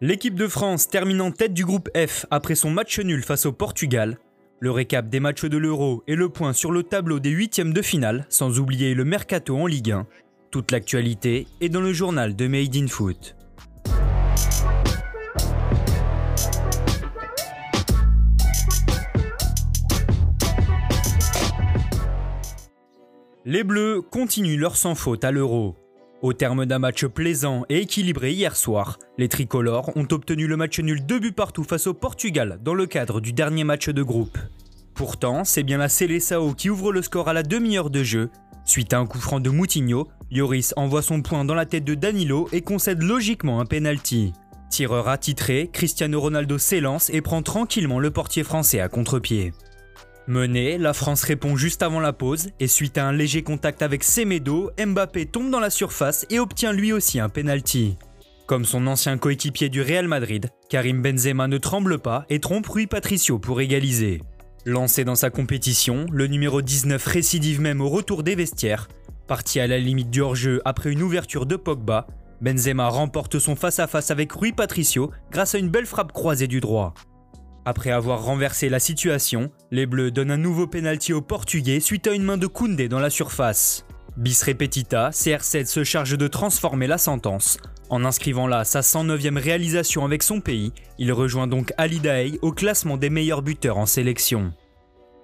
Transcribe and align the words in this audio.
L'équipe 0.00 0.34
de 0.34 0.48
France 0.48 0.88
termine 0.88 1.20
en 1.20 1.30
tête 1.30 1.54
du 1.54 1.64
groupe 1.64 1.88
F 1.96 2.26
après 2.32 2.56
son 2.56 2.70
match 2.70 2.98
nul 2.98 3.22
face 3.22 3.46
au 3.46 3.52
Portugal. 3.52 4.18
Le 4.58 4.72
récap 4.72 5.08
des 5.08 5.20
matchs 5.20 5.44
de 5.44 5.56
l'Euro 5.56 6.02
et 6.08 6.16
le 6.16 6.28
point 6.28 6.52
sur 6.52 6.72
le 6.72 6.82
tableau 6.82 7.20
des 7.20 7.30
huitièmes 7.30 7.72
de 7.72 7.80
finale, 7.80 8.26
sans 8.28 8.58
oublier 8.58 8.94
le 8.94 9.04
mercato 9.04 9.56
en 9.56 9.66
Ligue 9.66 9.92
1. 9.92 10.06
Toute 10.50 10.72
l'actualité 10.72 11.46
est 11.60 11.68
dans 11.68 11.80
le 11.80 11.92
journal 11.92 12.34
de 12.34 12.48
Made 12.48 12.74
in 12.74 12.88
Foot. 12.88 13.36
Les 23.44 23.62
Bleus 23.62 24.02
continuent 24.02 24.58
leur 24.58 24.76
sans 24.76 24.96
faute 24.96 25.22
à 25.22 25.30
l'Euro. 25.30 25.76
Au 26.24 26.32
terme 26.32 26.64
d'un 26.64 26.78
match 26.78 27.04
plaisant 27.04 27.66
et 27.68 27.82
équilibré 27.82 28.32
hier 28.32 28.56
soir, 28.56 28.98
les 29.18 29.28
tricolores 29.28 29.94
ont 29.94 30.08
obtenu 30.10 30.46
le 30.46 30.56
match 30.56 30.80
nul 30.80 31.04
2 31.04 31.18
buts 31.18 31.32
partout 31.32 31.64
face 31.64 31.86
au 31.86 31.92
Portugal 31.92 32.58
dans 32.62 32.72
le 32.72 32.86
cadre 32.86 33.20
du 33.20 33.34
dernier 33.34 33.62
match 33.62 33.90
de 33.90 34.02
groupe. 34.02 34.38
Pourtant, 34.94 35.44
c'est 35.44 35.64
bien 35.64 35.76
la 35.76 35.90
Seleção 35.90 36.54
qui 36.54 36.70
ouvre 36.70 36.92
le 36.94 37.02
score 37.02 37.28
à 37.28 37.34
la 37.34 37.42
demi-heure 37.42 37.90
de 37.90 38.02
jeu. 38.02 38.30
Suite 38.64 38.94
à 38.94 39.00
un 39.00 39.04
coup 39.04 39.18
franc 39.18 39.38
de 39.38 39.50
Moutinho, 39.50 40.08
Lloris 40.30 40.72
envoie 40.78 41.02
son 41.02 41.20
point 41.20 41.44
dans 41.44 41.54
la 41.54 41.66
tête 41.66 41.84
de 41.84 41.94
Danilo 41.94 42.48
et 42.52 42.62
concède 42.62 43.02
logiquement 43.02 43.60
un 43.60 43.66
penalty. 43.66 44.32
Tireur 44.70 45.08
attitré, 45.08 45.68
Cristiano 45.70 46.22
Ronaldo 46.22 46.56
s'élance 46.56 47.10
et 47.10 47.20
prend 47.20 47.42
tranquillement 47.42 47.98
le 47.98 48.10
portier 48.10 48.44
français 48.44 48.80
à 48.80 48.88
contre-pied. 48.88 49.52
Menée, 50.26 50.78
la 50.78 50.94
France 50.94 51.22
répond 51.22 51.54
juste 51.54 51.82
avant 51.82 52.00
la 52.00 52.14
pause 52.14 52.48
et 52.58 52.66
suite 52.66 52.96
à 52.96 53.06
un 53.06 53.12
léger 53.12 53.42
contact 53.42 53.82
avec 53.82 54.02
Semedo, 54.02 54.70
Mbappé 54.78 55.26
tombe 55.26 55.50
dans 55.50 55.60
la 55.60 55.68
surface 55.68 56.24
et 56.30 56.38
obtient 56.38 56.72
lui 56.72 56.94
aussi 56.94 57.20
un 57.20 57.28
penalty. 57.28 57.98
Comme 58.46 58.64
son 58.64 58.86
ancien 58.86 59.18
coéquipier 59.18 59.68
du 59.68 59.82
Real 59.82 60.08
Madrid, 60.08 60.48
Karim 60.70 61.02
Benzema 61.02 61.46
ne 61.46 61.58
tremble 61.58 61.98
pas 61.98 62.24
et 62.30 62.40
trompe 62.40 62.66
Rui 62.66 62.86
Patricio 62.86 63.38
pour 63.38 63.60
égaliser. 63.60 64.22
Lancé 64.64 65.04
dans 65.04 65.14
sa 65.14 65.28
compétition, 65.28 66.06
le 66.10 66.26
numéro 66.26 66.62
19 66.62 67.04
récidive 67.04 67.60
même 67.60 67.82
au 67.82 67.90
retour 67.90 68.22
des 68.22 68.34
vestiaires. 68.34 68.88
Parti 69.26 69.60
à 69.60 69.66
la 69.66 69.78
limite 69.78 70.10
du 70.10 70.22
hors-jeu 70.22 70.62
après 70.64 70.90
une 70.90 71.02
ouverture 71.02 71.44
de 71.44 71.56
Pogba, 71.56 72.06
Benzema 72.40 72.88
remporte 72.88 73.38
son 73.38 73.56
face-à-face 73.56 74.10
avec 74.10 74.32
Rui 74.32 74.52
Patricio 74.52 75.10
grâce 75.30 75.54
à 75.54 75.58
une 75.58 75.68
belle 75.68 75.86
frappe 75.86 76.12
croisée 76.12 76.46
du 76.46 76.60
droit. 76.60 76.94
Après 77.66 77.90
avoir 77.90 78.22
renversé 78.22 78.68
la 78.68 78.78
situation, 78.78 79.50
les 79.70 79.86
Bleus 79.86 80.10
donnent 80.10 80.30
un 80.30 80.36
nouveau 80.36 80.66
pénalty 80.66 81.14
aux 81.14 81.22
Portugais 81.22 81.80
suite 81.80 82.06
à 82.06 82.12
une 82.12 82.22
main 82.22 82.36
de 82.36 82.46
Koundé 82.46 82.88
dans 82.88 83.00
la 83.00 83.08
surface. 83.08 83.86
Bis 84.18 84.42
repetita, 84.42 85.10
CR7 85.10 85.64
se 85.64 85.82
charge 85.82 86.18
de 86.18 86.28
transformer 86.28 86.86
la 86.86 86.98
sentence. 86.98 87.56
En 87.88 88.04
inscrivant 88.04 88.46
là 88.46 88.64
sa 88.64 88.80
109e 88.80 89.38
réalisation 89.38 90.04
avec 90.04 90.22
son 90.22 90.40
pays, 90.40 90.72
il 90.98 91.12
rejoint 91.12 91.46
donc 91.46 91.72
Ali 91.78 92.00
Daei 92.00 92.38
au 92.42 92.52
classement 92.52 92.98
des 92.98 93.10
meilleurs 93.10 93.42
buteurs 93.42 93.78
en 93.78 93.86
sélection. 93.86 94.52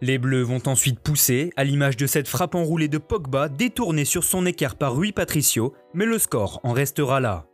Les 0.00 0.16
Bleus 0.16 0.42
vont 0.42 0.62
ensuite 0.64 0.98
pousser, 0.98 1.52
à 1.56 1.64
l'image 1.64 1.98
de 1.98 2.06
cette 2.06 2.28
frappe 2.28 2.54
enroulée 2.54 2.88
de 2.88 2.96
Pogba 2.96 3.50
détournée 3.50 4.06
sur 4.06 4.24
son 4.24 4.46
équerre 4.46 4.76
par 4.76 4.94
Rui 4.94 5.12
Patricio, 5.12 5.74
mais 5.92 6.06
le 6.06 6.18
score 6.18 6.58
en 6.62 6.72
restera 6.72 7.20
là. 7.20 7.49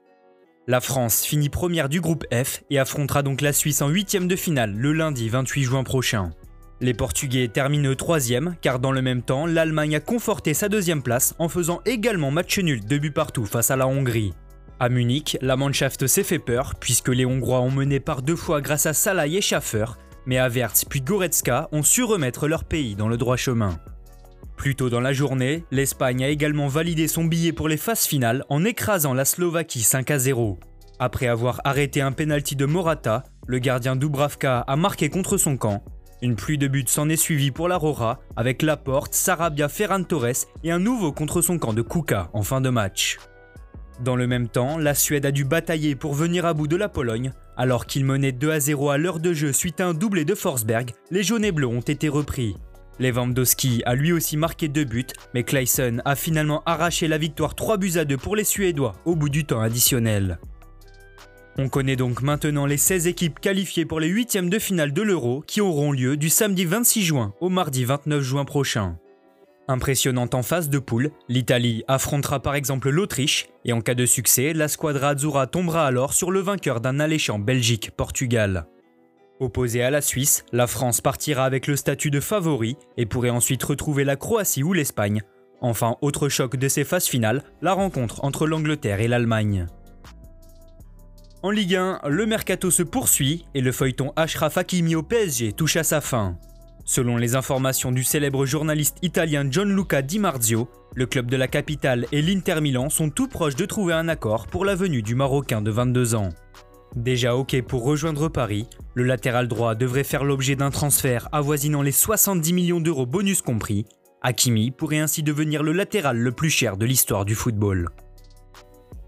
La 0.68 0.80
France 0.80 1.22
finit 1.22 1.48
première 1.48 1.88
du 1.88 2.00
groupe 2.00 2.24
F 2.34 2.64
et 2.70 2.80
affrontera 2.80 3.22
donc 3.22 3.40
la 3.40 3.52
Suisse 3.52 3.82
en 3.82 3.88
huitième 3.88 4.26
de 4.26 4.34
finale 4.34 4.74
le 4.74 4.92
lundi 4.92 5.28
28 5.28 5.62
juin 5.62 5.84
prochain. 5.84 6.32
Les 6.80 6.92
Portugais 6.92 7.46
terminent 7.46 7.94
troisième 7.94 8.56
car 8.60 8.80
dans 8.80 8.90
le 8.90 9.00
même 9.00 9.22
temps, 9.22 9.46
l'Allemagne 9.46 9.94
a 9.94 10.00
conforté 10.00 10.54
sa 10.54 10.68
deuxième 10.68 11.04
place 11.04 11.36
en 11.38 11.48
faisant 11.48 11.82
également 11.86 12.32
match 12.32 12.58
nul 12.58 12.84
de 12.84 12.98
but 12.98 13.12
partout 13.12 13.46
face 13.46 13.70
à 13.70 13.76
la 13.76 13.86
Hongrie. 13.86 14.34
À 14.80 14.88
Munich, 14.88 15.38
la 15.40 15.56
Mannschaft 15.56 16.08
s'est 16.08 16.24
fait 16.24 16.40
peur 16.40 16.74
puisque 16.80 17.10
les 17.10 17.26
Hongrois 17.26 17.60
ont 17.60 17.70
mené 17.70 18.00
par 18.00 18.22
deux 18.22 18.34
fois 18.34 18.60
grâce 18.60 18.86
à 18.86 18.92
Salah 18.92 19.28
et 19.28 19.40
Schaffer, 19.40 19.86
mais 20.26 20.38
Havertz 20.38 20.84
puis 20.84 21.00
Goretzka 21.00 21.68
ont 21.70 21.84
su 21.84 22.02
remettre 22.02 22.48
leur 22.48 22.64
pays 22.64 22.96
dans 22.96 23.08
le 23.08 23.16
droit 23.16 23.36
chemin. 23.36 23.78
Plus 24.56 24.74
tôt 24.74 24.90
dans 24.90 25.00
la 25.00 25.12
journée, 25.12 25.64
l'Espagne 25.70 26.24
a 26.24 26.28
également 26.28 26.66
validé 26.66 27.08
son 27.08 27.24
billet 27.24 27.52
pour 27.52 27.68
les 27.68 27.76
phases 27.76 28.06
finales 28.06 28.44
en 28.48 28.64
écrasant 28.64 29.14
la 29.14 29.24
Slovaquie 29.24 29.82
5 29.82 30.10
à 30.10 30.18
0. 30.18 30.58
Après 30.98 31.26
avoir 31.26 31.60
arrêté 31.64 32.00
un 32.00 32.12
penalty 32.12 32.56
de 32.56 32.64
Morata, 32.64 33.24
le 33.46 33.58
gardien 33.58 33.96
Dubravka 33.96 34.60
a 34.60 34.76
marqué 34.76 35.10
contre 35.10 35.36
son 35.36 35.56
camp. 35.56 35.84
Une 36.22 36.36
pluie 36.36 36.56
de 36.56 36.66
buts 36.66 36.84
s'en 36.86 37.10
est 37.10 37.16
suivie 37.16 37.50
pour 37.50 37.68
l'Aurora, 37.68 38.20
avec 38.34 38.62
Laporte, 38.62 39.12
Sarabia, 39.12 39.68
Ferran 39.68 40.02
Torres 40.02 40.46
et 40.64 40.70
un 40.70 40.78
nouveau 40.78 41.12
contre 41.12 41.42
son 41.42 41.58
camp 41.58 41.74
de 41.74 41.82
Kuka 41.82 42.30
en 42.32 42.42
fin 42.42 42.62
de 42.62 42.70
match. 42.70 43.18
Dans 44.02 44.16
le 44.16 44.26
même 44.26 44.48
temps, 44.48 44.78
la 44.78 44.94
Suède 44.94 45.26
a 45.26 45.30
dû 45.30 45.44
batailler 45.44 45.94
pour 45.94 46.14
venir 46.14 46.46
à 46.46 46.54
bout 46.54 46.68
de 46.68 46.76
la 46.76 46.88
Pologne. 46.88 47.32
Alors 47.56 47.86
qu'il 47.86 48.04
menait 48.04 48.32
2 48.32 48.50
à 48.50 48.60
0 48.60 48.90
à 48.90 48.98
l'heure 48.98 49.20
de 49.20 49.32
jeu 49.32 49.52
suite 49.52 49.80
à 49.80 49.86
un 49.86 49.94
doublé 49.94 50.24
de 50.24 50.34
Forsberg, 50.34 50.90
les 51.10 51.22
jaunes 51.22 51.44
et 51.44 51.52
bleus 51.52 51.66
ont 51.66 51.80
été 51.80 52.08
repris. 52.08 52.56
Lewandowski 52.98 53.82
a 53.84 53.94
lui 53.94 54.12
aussi 54.12 54.36
marqué 54.36 54.68
deux 54.68 54.84
buts, 54.84 55.06
mais 55.34 55.44
Clayson 55.44 55.98
a 56.04 56.16
finalement 56.16 56.62
arraché 56.64 57.08
la 57.08 57.18
victoire 57.18 57.54
3 57.54 57.76
buts 57.76 57.96
à 57.96 58.04
2 58.04 58.16
pour 58.16 58.36
les 58.36 58.44
Suédois 58.44 58.94
au 59.04 59.16
bout 59.16 59.28
du 59.28 59.44
temps 59.44 59.60
additionnel. 59.60 60.38
On 61.58 61.68
connaît 61.68 61.96
donc 61.96 62.22
maintenant 62.22 62.66
les 62.66 62.76
16 62.76 63.06
équipes 63.06 63.40
qualifiées 63.40 63.86
pour 63.86 63.98
les 63.98 64.08
huitièmes 64.08 64.50
de 64.50 64.58
finale 64.58 64.92
de 64.92 65.02
l'Euro 65.02 65.42
qui 65.46 65.60
auront 65.60 65.92
lieu 65.92 66.16
du 66.16 66.28
samedi 66.28 66.66
26 66.66 67.02
juin 67.02 67.34
au 67.40 67.48
mardi 67.48 67.84
29 67.84 68.22
juin 68.22 68.44
prochain. 68.44 68.98
Impressionnante 69.68 70.34
en 70.34 70.42
phase 70.42 70.68
de 70.68 70.78
poule, 70.78 71.10
l'Italie 71.28 71.82
affrontera 71.88 72.40
par 72.40 72.54
exemple 72.54 72.90
l'Autriche 72.90 73.48
et 73.64 73.72
en 73.72 73.80
cas 73.80 73.94
de 73.94 74.06
succès, 74.06 74.52
la 74.52 74.68
squadra 74.68 75.10
Azzurra 75.10 75.46
tombera 75.46 75.86
alors 75.86 76.12
sur 76.12 76.30
le 76.30 76.40
vainqueur 76.40 76.80
d'un 76.80 77.00
alléchant 77.00 77.38
Belgique-Portugal. 77.38 78.66
Opposée 79.38 79.82
à 79.82 79.90
la 79.90 80.00
Suisse, 80.00 80.44
la 80.52 80.66
France 80.66 81.02
partira 81.02 81.44
avec 81.44 81.66
le 81.66 81.76
statut 81.76 82.10
de 82.10 82.20
favori 82.20 82.76
et 82.96 83.04
pourrait 83.04 83.30
ensuite 83.30 83.62
retrouver 83.62 84.04
la 84.04 84.16
Croatie 84.16 84.62
ou 84.62 84.72
l'Espagne. 84.72 85.22
Enfin, 85.60 85.96
autre 86.00 86.28
choc 86.28 86.56
de 86.56 86.68
ces 86.68 86.84
phases 86.84 87.06
finales, 87.06 87.42
la 87.60 87.74
rencontre 87.74 88.24
entre 88.24 88.46
l'Angleterre 88.46 89.00
et 89.00 89.08
l'Allemagne. 89.08 89.66
En 91.42 91.50
Ligue 91.50 91.76
1, 91.76 92.00
le 92.08 92.26
mercato 92.26 92.70
se 92.70 92.82
poursuit 92.82 93.44
et 93.54 93.60
le 93.60 93.72
feuilleton 93.72 94.12
Ashraf 94.16 94.56
Hakimi 94.56 94.94
au 94.94 95.02
PSG 95.02 95.52
touche 95.52 95.76
à 95.76 95.84
sa 95.84 96.00
fin. 96.00 96.38
Selon 96.84 97.16
les 97.16 97.36
informations 97.36 97.92
du 97.92 98.04
célèbre 98.04 98.46
journaliste 98.46 98.98
italien 99.02 99.50
Gianluca 99.50 100.02
Di 100.02 100.18
Marzio, 100.18 100.70
le 100.94 101.04
club 101.04 101.30
de 101.30 101.36
la 101.36 101.48
capitale 101.48 102.06
et 102.10 102.22
l'Inter 102.22 102.60
Milan 102.62 102.88
sont 102.88 103.10
tout 103.10 103.28
proches 103.28 103.56
de 103.56 103.66
trouver 103.66 103.92
un 103.92 104.08
accord 104.08 104.46
pour 104.46 104.64
la 104.64 104.74
venue 104.74 105.02
du 105.02 105.14
Marocain 105.14 105.60
de 105.60 105.70
22 105.70 106.14
ans. 106.14 106.30
Déjà 106.94 107.36
OK 107.36 107.60
pour 107.62 107.84
rejoindre 107.84 108.28
Paris, 108.28 108.66
le 108.94 109.02
latéral 109.02 109.48
droit 109.48 109.74
devrait 109.74 110.04
faire 110.04 110.24
l'objet 110.24 110.56
d'un 110.56 110.70
transfert 110.70 111.28
avoisinant 111.32 111.82
les 111.82 111.92
70 111.92 112.52
millions 112.52 112.80
d'euros 112.80 113.06
bonus 113.06 113.42
compris. 113.42 113.86
Hakimi 114.22 114.70
pourrait 114.70 114.98
ainsi 114.98 115.22
devenir 115.22 115.62
le 115.62 115.72
latéral 115.72 116.16
le 116.16 116.32
plus 116.32 116.50
cher 116.50 116.76
de 116.76 116.86
l'histoire 116.86 117.24
du 117.24 117.34
football. 117.34 117.88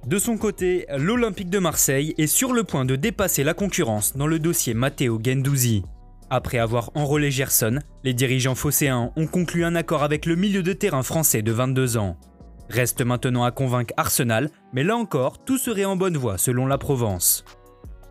De 0.06 0.18
son 0.18 0.38
côté, 0.38 0.86
l'Olympique 0.96 1.50
de 1.50 1.58
Marseille 1.58 2.14
est 2.18 2.26
sur 2.26 2.52
le 2.52 2.64
point 2.64 2.84
de 2.84 2.96
dépasser 2.96 3.44
la 3.44 3.54
concurrence 3.54 4.16
dans 4.16 4.26
le 4.26 4.38
dossier 4.38 4.74
Matteo 4.74 5.20
Gendouzi. 5.22 5.82
Après 6.30 6.58
avoir 6.58 6.90
enrôlé 6.94 7.30
Gerson, 7.30 7.78
les 8.04 8.12
dirigeants 8.14 8.54
phocéens 8.54 9.12
ont 9.16 9.26
conclu 9.26 9.64
un 9.64 9.74
accord 9.74 10.02
avec 10.02 10.26
le 10.26 10.36
milieu 10.36 10.62
de 10.62 10.72
terrain 10.72 11.02
français 11.02 11.42
de 11.42 11.52
22 11.52 11.96
ans. 11.96 12.16
Reste 12.68 13.00
maintenant 13.00 13.44
à 13.44 13.50
convaincre 13.50 13.94
Arsenal, 13.96 14.50
mais 14.74 14.84
là 14.84 14.96
encore, 14.96 15.42
tout 15.44 15.56
serait 15.56 15.86
en 15.86 15.96
bonne 15.96 16.18
voie 16.18 16.36
selon 16.36 16.66
la 16.66 16.76
Provence. 16.76 17.44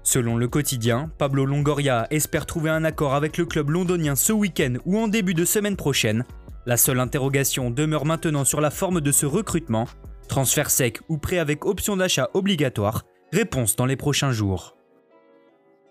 Selon 0.07 0.37
le 0.37 0.47
quotidien, 0.47 1.11
Pablo 1.17 1.45
Longoria 1.45 2.07
espère 2.11 2.45
trouver 2.45 2.69
un 2.69 2.85
accord 2.85 3.13
avec 3.13 3.37
le 3.37 3.43
club 3.43 3.71
londonien 3.71 4.15
ce 4.15 4.31
week-end 4.31 4.75
ou 4.85 4.97
en 4.97 5.09
début 5.09 5.33
de 5.33 5.43
semaine 5.43 5.75
prochaine. 5.75 6.23
La 6.65 6.77
seule 6.77 7.01
interrogation 7.01 7.71
demeure 7.71 8.05
maintenant 8.05 8.45
sur 8.45 8.61
la 8.61 8.69
forme 8.69 9.01
de 9.01 9.11
ce 9.11 9.25
recrutement, 9.25 9.85
transfert 10.29 10.69
sec 10.69 11.01
ou 11.09 11.17
prêt 11.17 11.39
avec 11.39 11.65
option 11.65 11.97
d'achat 11.97 12.29
obligatoire, 12.35 13.03
réponse 13.33 13.75
dans 13.75 13.85
les 13.85 13.97
prochains 13.97 14.31
jours. 14.31 14.77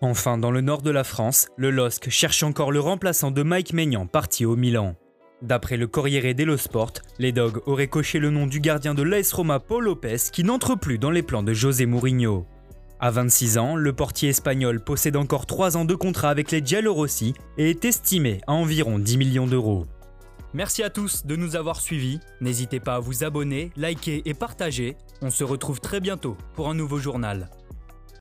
Enfin, 0.01 0.39
dans 0.39 0.49
le 0.49 0.61
nord 0.61 0.81
de 0.81 0.89
la 0.89 1.03
France, 1.03 1.49
le 1.55 1.69
LOSC 1.69 2.09
cherche 2.09 2.41
encore 2.41 2.71
le 2.71 2.79
remplaçant 2.79 3.29
de 3.29 3.43
Mike 3.43 3.73
Maignan 3.73 4.07
parti 4.07 4.45
au 4.45 4.55
Milan. 4.55 4.95
D'après 5.43 5.77
le 5.77 5.85
Corriere 5.85 6.33
dello 6.33 6.57
Sport, 6.57 6.93
les 7.19 7.33
Dogs 7.33 7.61
auraient 7.67 7.87
coché 7.87 8.17
le 8.17 8.31
nom 8.31 8.47
du 8.47 8.61
gardien 8.61 8.95
de 8.95 9.03
l'AS 9.03 9.31
Roma 9.31 9.59
Paul 9.59 9.83
Lopez 9.83 10.31
qui 10.33 10.43
n'entre 10.43 10.73
plus 10.73 10.97
dans 10.97 11.11
les 11.11 11.21
plans 11.21 11.43
de 11.43 11.53
José 11.53 11.85
Mourinho. 11.85 12.47
À 12.99 13.11
26 13.11 13.59
ans, 13.59 13.75
le 13.75 13.93
portier 13.93 14.29
espagnol 14.29 14.79
possède 14.79 15.17
encore 15.17 15.45
3 15.45 15.77
ans 15.77 15.85
de 15.85 15.93
contrat 15.93 16.31
avec 16.31 16.49
les 16.49 16.65
Giallorossi 16.65 17.35
et 17.59 17.69
est 17.69 17.85
estimé 17.85 18.41
à 18.47 18.53
environ 18.53 18.97
10 18.97 19.17
millions 19.17 19.45
d'euros. 19.45 19.85
Merci 20.55 20.81
à 20.81 20.89
tous 20.89 21.23
de 21.23 21.35
nous 21.35 21.55
avoir 21.55 21.79
suivis. 21.79 22.19
N'hésitez 22.41 22.79
pas 22.79 22.95
à 22.95 22.99
vous 22.99 23.23
abonner, 23.23 23.71
liker 23.75 24.23
et 24.25 24.33
partager. 24.33 24.97
On 25.21 25.29
se 25.29 25.43
retrouve 25.43 25.79
très 25.79 25.99
bientôt 25.99 26.37
pour 26.55 26.69
un 26.69 26.73
nouveau 26.73 26.97
journal. 26.97 27.51